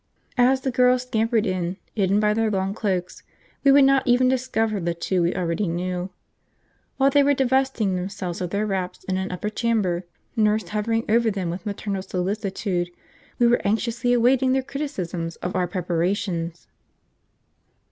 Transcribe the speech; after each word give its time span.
As 0.39 0.61
the 0.61 0.71
girls 0.71 1.03
scampered 1.03 1.45
in, 1.45 1.77
hidden 1.93 2.19
by 2.19 2.33
their 2.33 2.49
long 2.49 2.73
cloaks, 2.73 3.21
we 3.63 3.71
could 3.71 3.83
not 3.83 4.01
even 4.07 4.27
discover 4.27 4.79
the 4.79 4.95
two 4.95 5.21
we 5.21 5.35
already 5.35 5.67
knew. 5.67 6.09
While 6.97 7.11
they 7.11 7.21
were 7.21 7.35
divesting 7.35 7.93
themselves 7.95 8.41
of 8.41 8.49
their 8.49 8.65
wraps 8.65 9.03
in 9.03 9.17
an 9.17 9.31
upper 9.31 9.51
chamber, 9.51 10.07
Nurse 10.35 10.69
hovering 10.69 11.05
over 11.07 11.29
them 11.29 11.51
with 11.51 11.67
maternal 11.67 12.01
solicitude, 12.01 12.89
we 13.37 13.45
were 13.45 13.61
anxiously 13.63 14.11
awaiting 14.11 14.53
their 14.53 14.63
criticisms 14.63 15.35
of 15.35 15.55
our 15.55 15.67
preparations. 15.67 16.65